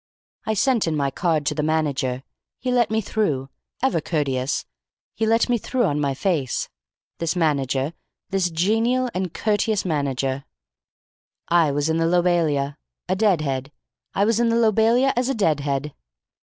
"I 0.47 0.55
sent 0.55 0.87
in 0.87 0.95
my 0.95 1.11
card 1.11 1.45
to 1.45 1.53
the 1.53 1.61
manager. 1.61 2.23
He 2.57 2.71
let 2.71 2.89
me 2.89 3.01
through. 3.01 3.49
Ever 3.83 4.01
courteous. 4.01 4.65
He 5.13 5.27
let 5.27 5.47
me 5.47 5.59
through 5.59 5.83
on 5.83 5.99
my 5.99 6.15
face. 6.15 6.69
This 7.19 7.35
manager. 7.35 7.93
This 8.31 8.49
genial 8.49 9.11
and 9.13 9.31
courteous 9.31 9.85
manager. 9.85 10.45
"I 11.49 11.69
was 11.71 11.87
in 11.87 11.97
the 11.97 12.07
Lobelia. 12.07 12.79
A 13.07 13.15
dead 13.15 13.41
head. 13.41 13.71
I 14.15 14.25
was 14.25 14.39
in 14.39 14.49
the 14.49 14.55
Lobelia 14.57 15.13
as 15.15 15.29
a 15.29 15.35
dead 15.35 15.59
head!" 15.59 15.93